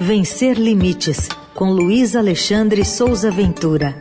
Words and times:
Vencer 0.00 0.58
Limites, 0.58 1.28
com 1.54 1.70
Luiz 1.70 2.16
Alexandre 2.16 2.84
Souza 2.84 3.30
Ventura. 3.30 3.94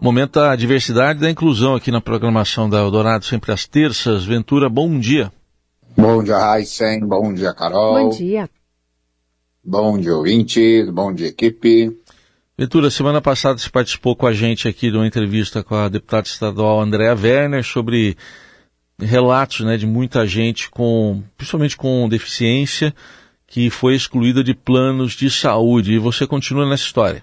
Momento 0.00 0.32
da 0.40 0.56
diversidade 0.56 1.18
e 1.18 1.22
da 1.22 1.30
inclusão 1.30 1.74
aqui 1.74 1.90
na 1.90 2.00
programação 2.00 2.68
da 2.68 2.78
Eldorado, 2.78 3.24
sempre 3.24 3.52
às 3.52 3.66
terças. 3.66 4.24
Ventura, 4.24 4.68
bom 4.68 4.98
dia. 4.98 5.32
Bom 5.96 6.22
dia, 6.22 6.38
Raíssen. 6.38 7.00
Bom 7.00 7.32
dia, 7.32 7.52
Carol. 7.52 8.04
Bom 8.04 8.16
dia. 8.16 8.48
Bom 9.64 9.98
dia, 9.98 10.16
ouvintes. 10.16 10.88
Bom 10.90 11.12
dia, 11.12 11.28
equipe. 11.28 11.96
Ventura, 12.56 12.90
semana 12.90 13.20
passada 13.20 13.58
você 13.58 13.70
participou 13.70 14.16
com 14.16 14.26
a 14.26 14.32
gente 14.32 14.66
aqui 14.66 14.90
de 14.90 14.96
uma 14.96 15.06
entrevista 15.06 15.62
com 15.62 15.76
a 15.76 15.88
deputada 15.88 16.26
estadual 16.26 16.80
Andréa 16.80 17.14
Werner 17.14 17.62
sobre 17.62 18.16
relatos 18.98 19.60
né, 19.60 19.76
de 19.76 19.86
muita 19.86 20.26
gente 20.26 20.70
com, 20.70 21.22
principalmente 21.36 21.76
com 21.76 22.08
deficiência, 22.08 22.94
que 23.46 23.70
foi 23.70 23.94
excluída 23.94 24.42
de 24.42 24.54
planos 24.54 25.12
de 25.12 25.30
saúde. 25.30 25.92
E 25.92 25.98
você 25.98 26.26
continua 26.26 26.68
nessa 26.68 26.84
história. 26.84 27.22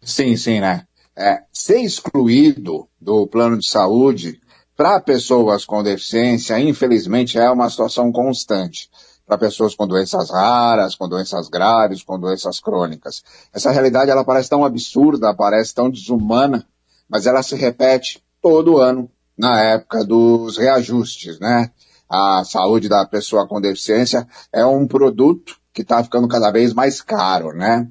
Sim, 0.00 0.36
sim, 0.36 0.60
né? 0.60 0.86
É, 1.16 1.42
ser 1.52 1.80
excluído 1.80 2.88
do 3.00 3.26
plano 3.26 3.58
de 3.58 3.68
saúde 3.68 4.40
para 4.76 5.00
pessoas 5.00 5.64
com 5.64 5.82
deficiência, 5.82 6.58
infelizmente, 6.58 7.38
é 7.38 7.50
uma 7.50 7.68
situação 7.68 8.10
constante. 8.10 8.90
Para 9.24 9.38
pessoas 9.38 9.74
com 9.74 9.86
doenças 9.86 10.30
raras, 10.30 10.94
com 10.94 11.08
doenças 11.08 11.48
graves, 11.48 12.02
com 12.02 12.18
doenças 12.18 12.58
crônicas. 12.58 13.22
Essa 13.52 13.70
realidade, 13.70 14.10
ela 14.10 14.24
parece 14.24 14.50
tão 14.50 14.64
absurda, 14.64 15.34
parece 15.34 15.74
tão 15.74 15.88
desumana, 15.88 16.66
mas 17.08 17.26
ela 17.26 17.42
se 17.42 17.54
repete 17.54 18.22
todo 18.40 18.78
ano 18.78 19.08
na 19.36 19.60
época 19.60 20.04
dos 20.04 20.58
reajustes, 20.58 21.38
né? 21.40 21.70
A 22.08 22.44
saúde 22.44 22.88
da 22.88 23.06
pessoa 23.06 23.46
com 23.48 23.60
deficiência 23.60 24.26
é 24.52 24.64
um 24.64 24.86
produto 24.86 25.56
que 25.72 25.82
está 25.82 26.04
ficando 26.04 26.28
cada 26.28 26.50
vez 26.50 26.74
mais 26.74 27.00
caro, 27.00 27.52
né? 27.52 27.88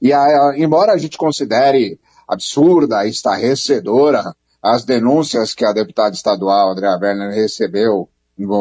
E 0.00 0.12
a, 0.12 0.54
embora 0.56 0.92
a 0.92 0.98
gente 0.98 1.18
considere 1.18 1.98
absurda, 2.28 3.06
estarrecedora, 3.06 4.34
as 4.62 4.84
denúncias 4.84 5.54
que 5.54 5.64
a 5.64 5.72
deputada 5.72 6.14
estadual 6.14 6.72
Andréa 6.72 6.98
Werner 7.00 7.30
recebeu 7.32 8.08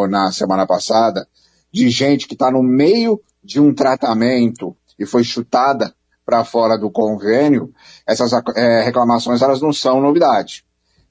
na 0.10 0.32
semana 0.32 0.66
passada, 0.66 1.28
de 1.72 1.90
gente 1.90 2.28
que 2.28 2.36
está 2.36 2.50
no 2.50 2.64
meio 2.64 3.22
de 3.44 3.60
um 3.60 3.74
tratamento 3.74 4.76
e 4.98 5.06
foi 5.06 5.24
chutada 5.24 5.94
para 6.26 6.46
fora 6.46 6.78
do 6.78 6.90
convênio, 6.90 7.72
essas 8.08 8.32
é, 8.56 8.82
reclamações 8.82 9.42
elas 9.42 9.62
não 9.62 9.74
são 9.74 10.02
novidade. 10.02 10.66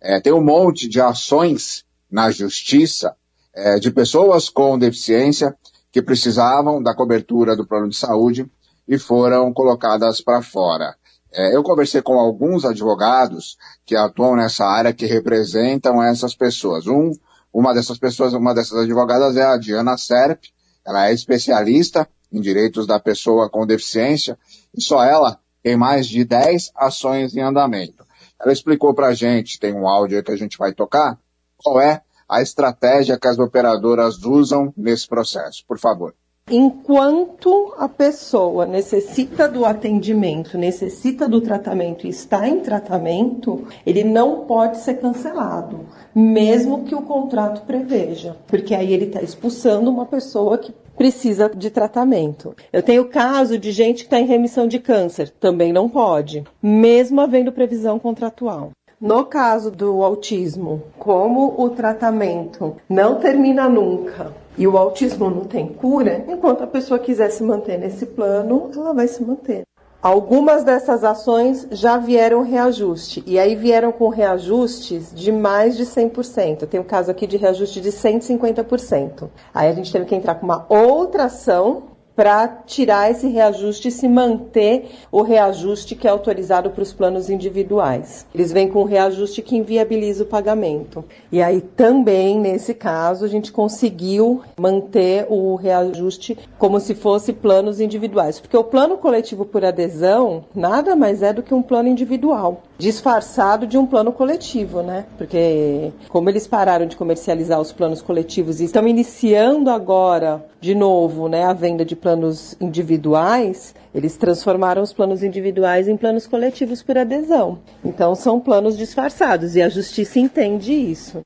É, 0.05 0.21
tem 0.21 0.35
um 0.35 0.45
monte 0.45 0.87
de 0.87 1.01
ações 1.01 1.83
na 2.11 2.31
justiça 2.31 3.17
é, 3.55 3.77
de 3.77 3.91
pessoas 3.91 4.51
com 4.51 4.79
deficiência 4.79 5.57
que 5.91 6.03
precisavam 6.03 6.83
da 6.83 6.95
cobertura 6.95 7.57
do 7.57 7.67
plano 7.67 7.89
de 7.89 7.97
saúde 7.97 8.47
e 8.87 8.99
foram 8.99 9.51
colocadas 9.51 10.21
para 10.21 10.43
fora. 10.43 10.95
É, 11.33 11.57
eu 11.57 11.63
conversei 11.63 12.03
com 12.03 12.21
alguns 12.21 12.67
advogados 12.67 13.57
que 13.87 13.97
atuam 13.97 14.37
nessa 14.37 14.67
área, 14.67 14.93
que 14.93 15.07
representam 15.07 16.03
essas 16.03 16.35
pessoas. 16.35 16.87
Um, 16.87 17.11
uma 17.51 17.73
dessas 17.73 17.97
pessoas, 17.97 18.35
uma 18.35 18.55
dessas 18.55 18.77
advogadas 18.77 19.39
é 19.39 19.43
a 19.43 19.57
Diana 19.57 19.97
Serp, 19.97 20.45
ela 20.85 21.09
é 21.09 21.15
especialista 21.15 22.07
em 22.31 22.43
direitos 22.43 22.87
da 22.87 23.01
pessoa 23.01 23.49
com 23.49 23.67
deficiência 23.67 24.39
e 24.77 24.83
só 24.83 25.03
ela 25.03 25.41
tem 25.63 25.79
mais 25.79 26.07
de 26.07 26.27
10 26.27 26.73
ações 26.77 27.35
em 27.35 27.41
andamento. 27.41 28.04
Ela 28.45 28.53
explicou 28.53 28.93
para 28.93 29.09
a 29.09 29.15
gente, 29.15 29.59
tem 29.59 29.73
um 29.73 29.89
áudio 29.89 30.23
que 30.23 30.31
a 30.31 30.37
gente 30.37 30.59
vai 30.59 30.75
tocar, 30.75 31.19
qual 31.57 31.81
é 31.81 32.03
a 32.29 32.43
estratégia 32.43 33.19
que 33.19 33.27
as 33.27 33.39
operadoras 33.39 34.23
usam 34.23 34.73
nesse 34.77 35.09
processo. 35.09 35.65
Por 35.67 35.79
favor. 35.79 36.15
Enquanto 36.51 37.75
a 37.79 37.89
pessoa 37.89 38.67
necessita 38.67 39.49
do 39.49 39.65
atendimento, 39.65 40.59
necessita 40.59 41.27
do 41.27 41.41
tratamento 41.41 42.07
e 42.07 42.11
está 42.11 42.47
em 42.47 42.61
tratamento, 42.61 43.67
ele 43.87 44.05
não 44.05 44.45
pode 44.45 44.77
ser 44.81 45.01
cancelado, 45.01 45.87
mesmo 46.15 46.85
que 46.85 46.95
o 46.95 47.01
contrato 47.01 47.65
preveja, 47.65 48.37
porque 48.47 48.75
aí 48.75 48.93
ele 48.93 49.07
está 49.07 49.23
expulsando 49.23 49.91
uma 49.91 50.05
pessoa 50.05 50.59
que 50.59 50.75
precisa 50.97 51.51
de 51.55 51.71
tratamento. 51.71 52.55
Eu 52.73 52.83
tenho 52.83 53.09
caso 53.09 53.59
de 53.59 53.73
gente 53.73 53.99
que 53.99 54.05
está 54.05 54.21
em 54.21 54.27
remissão 54.27 54.67
de 54.67 54.79
câncer, 54.79 55.31
também 55.41 55.73
não 55.73 55.89
pode, 55.89 56.45
mesmo 56.63 57.21
havendo 57.21 57.53
previsão 57.53 57.99
contratual. 57.99 58.71
No 59.01 59.27
caso 59.27 59.71
do 59.71 60.03
autismo, 60.03 60.83
como 60.99 61.55
o 61.59 61.69
tratamento 61.69 62.77
não 62.89 63.17
termina 63.17 63.69
nunca 63.69 64.33
e 64.57 64.67
o 64.67 64.79
autismo 64.79 65.29
não 65.29 65.45
tem 65.45 65.67
cura, 65.67 66.25
enquanto 66.29 66.63
a 66.63 66.67
pessoa 66.67 66.99
quiser 66.99 67.31
se 67.31 67.43
manter 67.43 67.79
nesse 67.79 68.07
plano, 68.07 68.71
ela 68.75 68.95
vai 68.95 69.09
se 69.09 69.23
manter. 69.23 69.65
Algumas 70.05 70.65
dessas 70.65 71.03
ações 71.03 71.67
já 71.71 71.97
vieram 71.97 72.43
reajuste, 72.43 73.25
e 73.27 73.39
aí 73.39 73.55
vieram 73.55 73.91
com 73.91 74.11
reajustes 74.11 75.11
de 75.15 75.33
mais 75.33 75.79
de 75.79 75.87
100%. 75.87 76.67
Tem 76.67 76.79
um 76.79 76.85
caso 76.85 77.11
aqui 77.11 77.27
de 77.27 77.39
reajuste 77.39 77.81
de 77.81 77.91
150%. 77.91 79.31
Aí 79.55 79.67
a 79.67 79.73
gente 79.73 79.91
teve 79.91 80.05
que 80.05 80.15
entrar 80.15 80.35
com 80.35 80.45
uma 80.45 80.67
outra 80.69 81.25
ação 81.25 81.94
para 82.17 82.47
tirar 82.67 83.11
esse 83.11 83.27
reajuste 83.27 83.89
e 83.89 83.93
se 83.93 84.09
manter 84.09 84.91
o 85.11 85.23
reajuste 85.23 85.95
que 85.95 86.07
é 86.07 86.11
autorizado 86.11 86.71
para 86.71 86.83
os 86.83 86.93
planos 86.93 87.29
individuais. 87.29 88.27
Eles 88.35 88.53
vêm 88.53 88.69
com 88.69 88.83
um 88.83 88.87
reajuste 88.87 89.43
que 89.43 89.57
inviabiliza 89.57 90.23
o 90.23 90.27
pagamento. 90.27 91.05
E 91.31 91.43
aí 91.43 91.61
também, 91.61 92.39
nesse 92.39 92.75
caso, 92.75 93.25
a 93.25 93.29
gente 93.29 93.51
conseguiu 93.51 94.43
manter 94.59 95.27
o 95.29 95.55
reajuste 95.57 96.39
como 96.59 96.79
se 96.79 96.95
fosse 96.95 97.33
planos 97.33 97.81
individuais, 97.81 98.39
porque 98.39 98.57
o 98.57 98.65
plano 98.65 98.97
coletivo 98.97 99.45
por 99.45 99.65
adesão 99.65 100.45
nada 100.55 100.95
mais 100.95 101.23
é 101.23 101.33
do 101.33 101.43
que 101.43 101.55
um 101.55 101.63
plano 101.63 101.89
individual, 101.89 102.63
disfarçado 102.79 103.67
de 103.67 103.77
um 103.77 103.87
plano 103.87 104.13
coletivo, 104.13 104.83
né? 104.83 105.07
Porque 105.19 105.93
como 106.09 106.29
eles 106.29 106.47
pararam 106.47 106.87
de 106.87 106.97
comercializar 106.97 107.61
os 107.61 107.73
planos 107.73 108.01
coletivos 108.01 108.61
e 108.61 108.65
estão 108.65 108.87
iniciando 108.87 109.71
agora 109.71 110.45
de 110.65 110.75
novo, 110.75 111.29
né, 111.29 111.45
a 111.45 111.53
venda 111.53 111.85
de 111.85 111.95
planos 112.05 112.55
individuais, 112.61 113.75
eles 113.95 114.15
transformaram 114.19 114.83
os 114.83 114.93
planos 114.93 115.23
individuais 115.23 115.89
em 115.89 115.97
planos 115.97 116.27
coletivos 116.27 116.83
por 116.83 116.99
adesão. 116.99 117.59
Então 117.83 118.15
são 118.15 118.39
planos 118.39 118.77
disfarçados 118.77 119.57
e 119.57 119.63
a 119.63 119.71
justiça 119.71 120.19
entende 120.19 120.75
isso. 120.75 121.23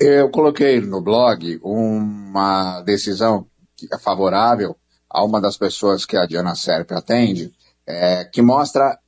Eu 0.00 0.30
coloquei 0.30 0.80
no 0.80 1.02
blog 1.02 1.60
uma 1.62 2.80
decisão 2.80 3.46
que 3.76 3.86
é 3.92 3.98
favorável 3.98 4.74
a 5.10 5.22
uma 5.22 5.42
das 5.42 5.58
pessoas 5.58 6.06
que 6.06 6.16
a 6.16 6.24
Diana 6.24 6.54
Serpe 6.54 6.94
atende, 6.94 7.52
é, 7.86 8.24
que 8.24 8.40
mostra 8.40 8.98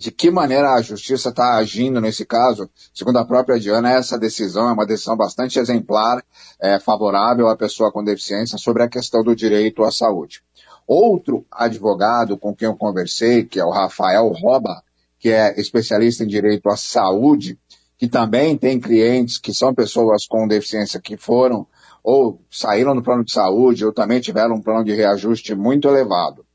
de 0.00 0.10
que 0.10 0.30
maneira 0.30 0.72
a 0.72 0.80
justiça 0.80 1.28
está 1.28 1.56
agindo 1.56 2.00
nesse 2.00 2.24
caso. 2.24 2.70
Segundo 2.94 3.18
a 3.18 3.24
própria 3.26 3.60
Diana, 3.60 3.92
essa 3.92 4.18
decisão 4.18 4.70
é 4.70 4.72
uma 4.72 4.86
decisão 4.86 5.14
bastante 5.14 5.58
exemplar, 5.58 6.24
é, 6.58 6.80
favorável 6.80 7.48
à 7.48 7.54
pessoa 7.54 7.92
com 7.92 8.02
deficiência 8.02 8.56
sobre 8.56 8.82
a 8.82 8.88
questão 8.88 9.22
do 9.22 9.36
direito 9.36 9.84
à 9.84 9.92
saúde. 9.92 10.42
Outro 10.86 11.44
advogado 11.52 12.38
com 12.38 12.56
quem 12.56 12.66
eu 12.66 12.76
conversei, 12.76 13.44
que 13.44 13.60
é 13.60 13.64
o 13.64 13.68
Rafael 13.68 14.26
Roba, 14.28 14.82
que 15.18 15.28
é 15.28 15.60
especialista 15.60 16.24
em 16.24 16.28
direito 16.28 16.70
à 16.70 16.78
saúde, 16.78 17.58
que 17.98 18.08
também 18.08 18.56
tem 18.56 18.80
clientes 18.80 19.36
que 19.36 19.52
são 19.52 19.74
pessoas 19.74 20.24
com 20.26 20.48
deficiência 20.48 20.98
que 20.98 21.18
foram 21.18 21.66
ou 22.02 22.40
saíram 22.50 22.94
do 22.94 23.02
plano 23.02 23.22
de 23.22 23.34
saúde 23.34 23.84
ou 23.84 23.92
também 23.92 24.18
tiveram 24.18 24.54
um 24.54 24.62
plano 24.62 24.82
de 24.82 24.94
reajuste 24.94 25.54
muito 25.54 25.86
elevado. 25.86 26.46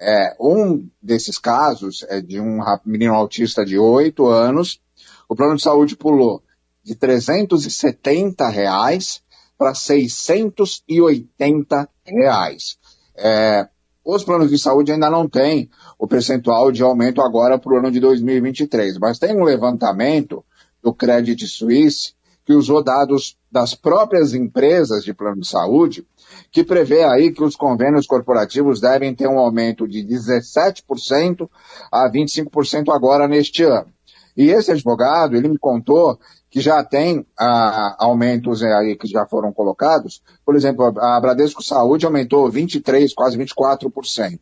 É, 0.00 0.34
um 0.40 0.88
desses 1.00 1.38
casos 1.38 2.04
é 2.08 2.20
de 2.20 2.40
um 2.40 2.58
menino 2.84 3.14
autista 3.14 3.64
de 3.64 3.78
8 3.78 4.26
anos. 4.26 4.80
O 5.28 5.36
plano 5.36 5.56
de 5.56 5.62
saúde 5.62 5.96
pulou 5.96 6.42
de 6.82 6.94
370 6.94 8.48
reais 8.48 9.22
para 9.56 9.74
680 9.74 11.88
reais. 12.04 12.76
É, 13.16 13.68
os 14.04 14.22
planos 14.22 14.50
de 14.50 14.58
saúde 14.58 14.92
ainda 14.92 15.08
não 15.08 15.28
têm 15.28 15.70
o 15.98 16.06
percentual 16.06 16.70
de 16.70 16.82
aumento 16.82 17.22
agora 17.22 17.58
para 17.58 17.72
o 17.72 17.78
ano 17.78 17.90
de 17.90 18.00
2023, 18.00 18.98
mas 18.98 19.18
tem 19.18 19.34
um 19.34 19.44
levantamento 19.44 20.44
do 20.82 20.92
Credit 20.92 21.46
Suisse 21.46 22.12
que 22.44 22.52
usou 22.52 22.82
dados 22.82 23.36
das 23.50 23.74
próprias 23.74 24.34
empresas 24.34 25.04
de 25.04 25.14
plano 25.14 25.40
de 25.40 25.48
saúde 25.48 26.06
que 26.50 26.62
prevê 26.62 27.02
aí 27.04 27.32
que 27.32 27.42
os 27.42 27.56
convênios 27.56 28.06
corporativos 28.06 28.80
devem 28.80 29.14
ter 29.14 29.26
um 29.26 29.38
aumento 29.38 29.88
de 29.88 30.04
17% 30.04 31.48
a 31.90 32.10
25% 32.10 32.94
agora 32.94 33.26
neste 33.26 33.62
ano. 33.62 33.92
E 34.36 34.50
esse 34.50 34.72
advogado, 34.72 35.36
ele 35.36 35.48
me 35.48 35.58
contou 35.58 36.18
que 36.50 36.60
já 36.60 36.84
tem 36.84 37.26
ah, 37.38 37.96
aumentos 37.98 38.62
aí 38.62 38.96
que 38.96 39.08
já 39.08 39.26
foram 39.26 39.52
colocados. 39.52 40.22
Por 40.44 40.54
exemplo, 40.54 40.92
a 41.00 41.20
Bradesco 41.20 41.62
Saúde 41.62 42.06
aumentou 42.06 42.50
23, 42.50 43.12
quase 43.14 43.38
24%. 43.38 44.38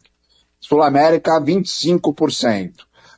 Sul 0.60 0.82
América, 0.82 1.40
25%. 1.40 2.72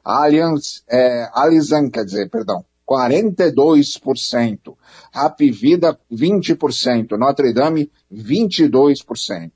A 0.04 0.24
Allianz, 0.24 0.82
é, 0.88 1.28
Alizan, 1.32 1.90
quer 1.90 2.04
dizer, 2.04 2.28
perdão, 2.28 2.64
42%. 2.88 4.76
Rap 5.12 5.50
Vida, 5.50 5.98
20%. 6.10 7.16
Notre 7.16 7.52
Dame, 7.52 7.90
22%. 8.12 9.50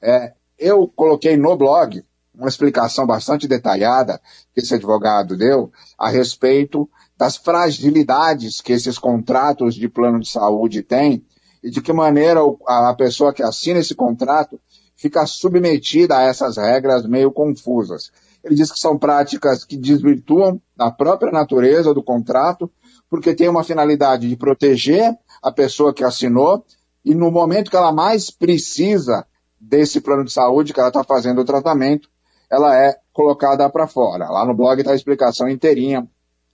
É, 0.00 0.32
eu 0.58 0.88
coloquei 0.88 1.36
no 1.36 1.56
blog 1.56 2.04
uma 2.34 2.48
explicação 2.48 3.06
bastante 3.06 3.46
detalhada 3.46 4.20
que 4.54 4.60
esse 4.60 4.74
advogado 4.74 5.36
deu 5.36 5.70
a 5.98 6.08
respeito 6.08 6.88
das 7.16 7.36
fragilidades 7.36 8.60
que 8.60 8.72
esses 8.72 8.98
contratos 8.98 9.74
de 9.74 9.88
plano 9.88 10.18
de 10.18 10.28
saúde 10.28 10.82
têm 10.82 11.24
e 11.62 11.70
de 11.70 11.80
que 11.80 11.92
maneira 11.92 12.40
a 12.66 12.94
pessoa 12.94 13.32
que 13.32 13.42
assina 13.42 13.78
esse 13.78 13.94
contrato 13.94 14.58
fica 14.96 15.26
submetida 15.26 16.16
a 16.16 16.22
essas 16.22 16.56
regras 16.56 17.06
meio 17.06 17.30
confusas. 17.30 18.10
Ele 18.44 18.54
diz 18.54 18.70
que 18.72 18.78
são 18.78 18.98
práticas 18.98 19.64
que 19.64 19.76
desvirtuam 19.76 20.60
a 20.78 20.90
própria 20.90 21.30
natureza 21.30 21.94
do 21.94 22.02
contrato, 22.02 22.70
porque 23.08 23.34
tem 23.34 23.48
uma 23.48 23.64
finalidade 23.64 24.28
de 24.28 24.36
proteger 24.36 25.16
a 25.42 25.52
pessoa 25.52 25.94
que 25.94 26.04
assinou 26.04 26.64
e 27.04 27.14
no 27.14 27.30
momento 27.30 27.70
que 27.70 27.76
ela 27.76 27.92
mais 27.92 28.30
precisa 28.30 29.26
desse 29.60 30.00
plano 30.00 30.24
de 30.24 30.32
saúde 30.32 30.72
que 30.72 30.80
ela 30.80 30.88
está 30.88 31.04
fazendo 31.04 31.40
o 31.40 31.44
tratamento, 31.44 32.08
ela 32.50 32.76
é 32.76 32.98
colocada 33.12 33.68
para 33.70 33.86
fora. 33.86 34.28
Lá 34.30 34.44
no 34.44 34.54
blog 34.54 34.78
está 34.80 34.92
a 34.92 34.96
explicação 34.96 35.48
inteirinha 35.48 36.06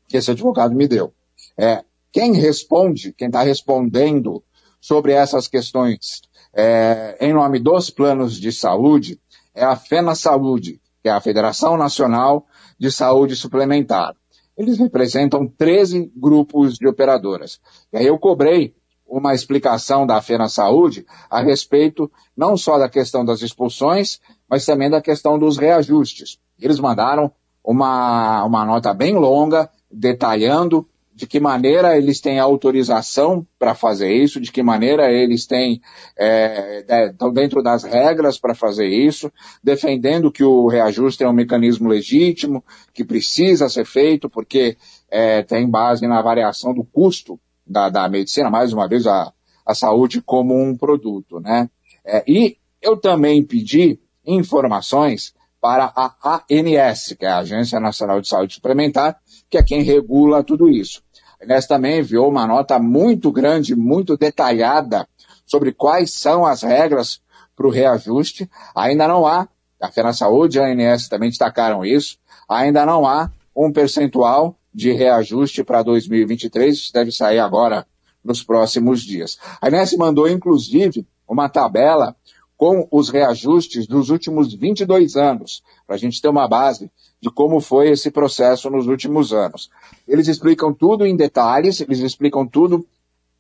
que 0.06 0.16
esse 0.16 0.30
advogado 0.30 0.74
me 0.74 0.86
deu. 0.86 1.12
É, 1.56 1.84
quem 2.12 2.32
responde, 2.34 3.12
quem 3.12 3.28
está 3.28 3.42
respondendo 3.42 4.42
sobre 4.80 5.12
essas 5.12 5.48
questões 5.48 6.22
é, 6.52 7.16
em 7.20 7.32
nome 7.32 7.58
dos 7.58 7.90
planos 7.90 8.38
de 8.38 8.52
saúde 8.52 9.20
é 9.54 9.64
a 9.64 9.76
FENA 9.76 10.14
Saúde, 10.14 10.80
que 11.02 11.08
é 11.08 11.12
a 11.12 11.20
Federação 11.20 11.76
Nacional 11.76 12.46
de 12.78 12.90
Saúde 12.90 13.36
Suplementar. 13.36 14.14
Eles 14.56 14.78
representam 14.78 15.46
13 15.46 16.12
grupos 16.16 16.74
de 16.74 16.88
operadoras. 16.88 17.60
E 17.92 17.98
aí 17.98 18.06
eu 18.06 18.18
cobrei 18.18 18.74
uma 19.06 19.34
explicação 19.34 20.06
da 20.06 20.20
FENA 20.20 20.48
Saúde 20.48 21.06
a 21.30 21.40
respeito 21.40 22.10
não 22.36 22.56
só 22.56 22.78
da 22.78 22.88
questão 22.88 23.24
das 23.24 23.40
expulsões, 23.40 24.20
mas 24.48 24.66
também 24.66 24.90
da 24.90 25.00
questão 25.00 25.38
dos 25.38 25.56
reajustes. 25.56 26.38
Eles 26.60 26.78
mandaram 26.78 27.32
uma, 27.64 28.44
uma 28.44 28.64
nota 28.64 28.92
bem 28.92 29.14
longa, 29.14 29.70
detalhando 29.90 30.86
de 31.18 31.26
que 31.26 31.40
maneira 31.40 31.98
eles 31.98 32.20
têm 32.20 32.38
autorização 32.38 33.44
para 33.58 33.74
fazer 33.74 34.14
isso, 34.14 34.40
de 34.40 34.52
que 34.52 34.62
maneira 34.62 35.10
eles 35.10 35.46
têm, 35.46 35.82
é, 36.16 37.08
estão 37.10 37.32
dentro 37.32 37.60
das 37.60 37.82
regras 37.82 38.38
para 38.38 38.54
fazer 38.54 38.86
isso, 38.86 39.28
defendendo 39.60 40.30
que 40.30 40.44
o 40.44 40.68
reajuste 40.68 41.24
é 41.24 41.28
um 41.28 41.32
mecanismo 41.32 41.88
legítimo, 41.88 42.64
que 42.94 43.04
precisa 43.04 43.68
ser 43.68 43.84
feito, 43.84 44.30
porque 44.30 44.76
é, 45.10 45.42
tem 45.42 45.68
base 45.68 46.06
na 46.06 46.22
variação 46.22 46.72
do 46.72 46.84
custo 46.84 47.36
da, 47.66 47.88
da 47.88 48.08
medicina, 48.08 48.48
mais 48.48 48.72
uma 48.72 48.86
vez, 48.86 49.04
a, 49.04 49.32
a 49.66 49.74
saúde 49.74 50.22
como 50.22 50.54
um 50.54 50.76
produto, 50.76 51.40
né? 51.40 51.68
É, 52.04 52.22
e 52.28 52.58
eu 52.80 52.96
também 52.96 53.42
pedi 53.42 53.98
informações 54.24 55.34
para 55.60 55.92
a 55.96 56.44
ANS, 56.48 57.16
que 57.18 57.26
é 57.26 57.28
a 57.28 57.38
Agência 57.38 57.80
Nacional 57.80 58.20
de 58.20 58.28
Saúde 58.28 58.54
Suplementar, 58.54 59.18
que 59.50 59.58
é 59.58 59.62
quem 59.62 59.82
regula 59.82 60.44
tudo 60.44 60.68
isso. 60.68 61.02
ANS 61.42 61.66
também 61.66 62.00
enviou 62.00 62.28
uma 62.28 62.46
nota 62.46 62.78
muito 62.78 63.30
grande, 63.30 63.76
muito 63.76 64.16
detalhada 64.16 65.06
sobre 65.46 65.72
quais 65.72 66.12
são 66.12 66.44
as 66.44 66.62
regras 66.62 67.20
para 67.56 67.66
o 67.66 67.70
reajuste. 67.70 68.48
Ainda 68.74 69.08
não 69.08 69.26
há, 69.26 69.48
a 69.80 69.90
Fena 69.90 70.12
Saúde 70.12 70.58
e 70.58 70.60
a 70.60 70.66
ANS 70.66 71.08
também 71.08 71.28
destacaram 71.28 71.84
isso, 71.84 72.18
ainda 72.48 72.84
não 72.84 73.06
há 73.06 73.30
um 73.54 73.72
percentual 73.72 74.56
de 74.72 74.92
reajuste 74.92 75.64
para 75.64 75.82
2023, 75.82 76.76
isso 76.76 76.92
deve 76.92 77.10
sair 77.10 77.38
agora 77.38 77.86
nos 78.24 78.42
próximos 78.42 79.02
dias. 79.02 79.38
A 79.60 79.68
Inés 79.68 79.92
mandou, 79.96 80.28
inclusive, 80.28 81.06
uma 81.26 81.48
tabela 81.48 82.14
com 82.58 82.88
os 82.90 83.08
reajustes 83.08 83.86
dos 83.86 84.10
últimos 84.10 84.52
22 84.52 85.16
anos, 85.16 85.62
para 85.86 85.94
a 85.94 85.98
gente 85.98 86.20
ter 86.20 86.28
uma 86.28 86.48
base 86.48 86.90
de 87.20 87.30
como 87.30 87.60
foi 87.60 87.88
esse 87.90 88.10
processo 88.10 88.68
nos 88.68 88.88
últimos 88.88 89.32
anos. 89.32 89.70
Eles 90.08 90.26
explicam 90.26 90.74
tudo 90.74 91.06
em 91.06 91.16
detalhes, 91.16 91.80
eles 91.80 92.00
explicam 92.00 92.44
tudo 92.44 92.84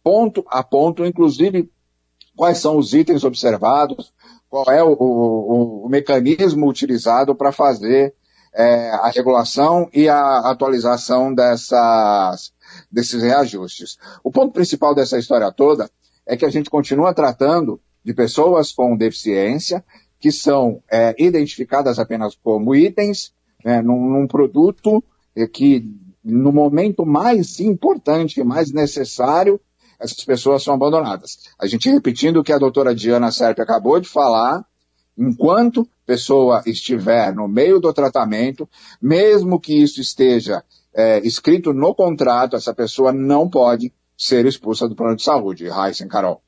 ponto 0.04 0.44
a 0.48 0.62
ponto, 0.62 1.04
inclusive 1.04 1.68
quais 2.36 2.58
são 2.58 2.78
os 2.78 2.94
itens 2.94 3.24
observados, 3.24 4.12
qual 4.48 4.64
é 4.70 4.84
o, 4.84 4.92
o, 4.92 5.86
o 5.86 5.88
mecanismo 5.88 6.68
utilizado 6.68 7.34
para 7.34 7.50
fazer 7.50 8.14
é, 8.54 8.90
a 8.90 9.08
regulação 9.08 9.90
e 9.92 10.08
a 10.08 10.48
atualização 10.48 11.34
dessas, 11.34 12.52
desses 12.90 13.20
reajustes. 13.20 13.98
O 14.22 14.30
ponto 14.30 14.52
principal 14.52 14.94
dessa 14.94 15.18
história 15.18 15.50
toda 15.50 15.90
é 16.24 16.36
que 16.36 16.46
a 16.46 16.50
gente 16.50 16.70
continua 16.70 17.12
tratando 17.12 17.80
de 18.08 18.14
pessoas 18.14 18.72
com 18.72 18.96
deficiência 18.96 19.84
que 20.18 20.32
são 20.32 20.82
é, 20.90 21.14
identificadas 21.18 21.98
apenas 21.98 22.34
como 22.42 22.74
itens 22.74 23.34
né, 23.62 23.82
num, 23.82 24.08
num 24.08 24.26
produto 24.26 25.04
que 25.52 25.84
no 26.24 26.50
momento 26.50 27.04
mais 27.04 27.60
importante, 27.60 28.42
mais 28.42 28.72
necessário, 28.72 29.60
essas 30.00 30.24
pessoas 30.24 30.62
são 30.62 30.72
abandonadas. 30.72 31.38
A 31.60 31.66
gente 31.66 31.90
repetindo 31.90 32.38
o 32.38 32.42
que 32.42 32.52
a 32.52 32.58
doutora 32.58 32.94
Diana 32.94 33.30
Serpe 33.30 33.60
acabou 33.60 34.00
de 34.00 34.08
falar, 34.08 34.64
enquanto 35.16 35.86
pessoa 36.06 36.62
estiver 36.64 37.34
no 37.34 37.46
meio 37.46 37.78
do 37.78 37.92
tratamento, 37.92 38.66
mesmo 39.02 39.60
que 39.60 39.82
isso 39.82 40.00
esteja 40.00 40.64
é, 40.94 41.18
escrito 41.26 41.74
no 41.74 41.94
contrato, 41.94 42.56
essa 42.56 42.72
pessoa 42.72 43.12
não 43.12 43.48
pode 43.50 43.92
ser 44.16 44.46
expulsa 44.46 44.88
do 44.88 44.96
plano 44.96 45.14
de 45.14 45.22
saúde. 45.22 45.66
Heisen, 45.66 46.08
Carol. 46.08 46.42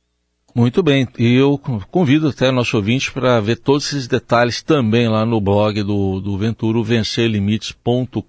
Muito 0.55 0.82
bem, 0.82 1.06
e 1.19 1.35
eu 1.35 1.61
convido 1.91 2.29
até 2.29 2.50
nosso 2.50 2.76
ouvinte 2.76 3.12
para 3.12 3.41
ver 3.41 3.56
todos 3.56 3.87
esses 3.87 4.08
detalhes 4.08 4.62
também 4.62 5.08
lá 5.08 5.25
no 5.25 5.41
blog 5.41 5.82
do, 5.82 6.20
do 6.20 6.37
Venturo, 6.37 6.82
vencerlimites.com.br, 6.82 8.26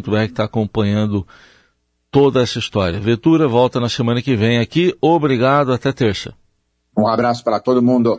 que 0.00 0.24
está 0.24 0.44
acompanhando 0.44 1.26
toda 2.10 2.40
essa 2.40 2.58
história. 2.58 2.98
Ventura 2.98 3.46
volta 3.46 3.78
na 3.78 3.88
semana 3.88 4.22
que 4.22 4.34
vem 4.34 4.58
aqui. 4.58 4.96
Obrigado, 5.00 5.72
até 5.72 5.92
terça. 5.92 6.34
Um 6.96 7.06
abraço 7.06 7.44
para 7.44 7.60
todo 7.60 7.82
mundo. 7.82 8.16